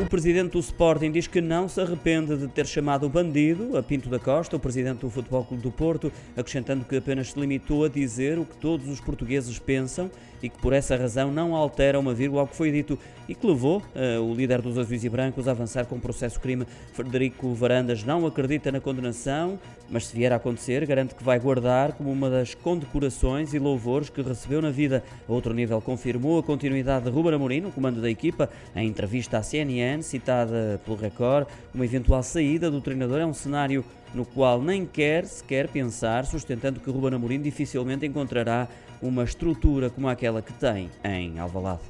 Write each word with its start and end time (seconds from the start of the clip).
O 0.00 0.06
presidente 0.06 0.52
do 0.52 0.60
Sporting 0.60 1.10
diz 1.10 1.26
que 1.26 1.40
não 1.40 1.68
se 1.68 1.80
arrepende 1.80 2.36
de 2.36 2.46
ter 2.46 2.68
chamado 2.68 3.04
o 3.04 3.08
bandido 3.08 3.76
a 3.76 3.82
Pinto 3.82 4.08
da 4.08 4.20
Costa, 4.20 4.54
o 4.54 4.60
presidente 4.60 5.00
do 5.00 5.10
Futebol 5.10 5.44
Clube 5.44 5.60
do 5.60 5.72
Porto, 5.72 6.12
acrescentando 6.36 6.84
que 6.84 6.96
apenas 6.96 7.32
se 7.32 7.40
limitou 7.40 7.84
a 7.84 7.88
dizer 7.88 8.38
o 8.38 8.44
que 8.44 8.56
todos 8.58 8.86
os 8.86 9.00
portugueses 9.00 9.58
pensam 9.58 10.08
e 10.42 10.48
que 10.48 10.58
por 10.58 10.72
essa 10.72 10.96
razão 10.96 11.32
não 11.32 11.54
altera 11.54 11.98
uma 11.98 12.14
vírgula 12.14 12.42
ao 12.42 12.46
que 12.46 12.54
foi 12.54 12.70
dito 12.70 12.96
e 13.28 13.34
que 13.34 13.46
levou 13.46 13.78
uh, 13.78 14.22
o 14.22 14.34
líder 14.34 14.62
dos 14.62 14.78
azuis 14.78 15.04
e 15.04 15.08
brancos 15.08 15.48
a 15.48 15.50
avançar 15.50 15.84
com 15.86 15.96
o 15.96 16.00
processo 16.00 16.38
crime. 16.40 16.64
Frederico 16.92 17.52
Varandas 17.54 18.04
não 18.04 18.24
acredita 18.24 18.70
na 18.70 18.80
condenação, 18.80 19.58
mas 19.90 20.06
se 20.06 20.16
vier 20.16 20.32
a 20.32 20.36
acontecer, 20.36 20.86
garante 20.86 21.14
que 21.14 21.24
vai 21.24 21.38
guardar 21.38 21.92
como 21.92 22.10
uma 22.10 22.30
das 22.30 22.54
condecorações 22.54 23.52
e 23.52 23.58
louvores 23.58 24.10
que 24.10 24.22
recebeu 24.22 24.62
na 24.62 24.70
vida. 24.70 25.02
A 25.28 25.32
outro 25.32 25.52
nível 25.52 25.80
confirmou 25.80 26.38
a 26.38 26.42
continuidade 26.42 27.06
de 27.06 27.10
Ruben 27.10 27.34
Amorim 27.34 27.60
no 27.60 27.72
comando 27.72 28.00
da 28.00 28.10
equipa 28.10 28.48
em 28.74 28.86
entrevista 28.86 29.38
à 29.38 29.42
Citada 30.02 30.80
pelo 30.84 30.96
Record, 30.96 31.46
uma 31.74 31.84
eventual 31.84 32.22
saída 32.22 32.70
do 32.70 32.80
treinador 32.80 33.20
é 33.20 33.26
um 33.26 33.32
cenário 33.32 33.84
no 34.14 34.24
qual 34.24 34.60
nem 34.60 34.84
quer 34.84 35.24
sequer 35.24 35.68
pensar, 35.68 36.26
sustentando 36.26 36.80
que 36.80 36.90
Ruben 36.90 37.14
Amorim 37.14 37.40
dificilmente 37.40 38.06
encontrará 38.06 38.68
uma 39.00 39.24
estrutura 39.24 39.90
como 39.90 40.08
aquela 40.08 40.42
que 40.42 40.52
tem 40.52 40.90
em 41.04 41.38
Alvalade. 41.38 41.80